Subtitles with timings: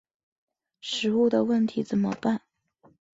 [0.79, 2.41] 食物的问题怎么办？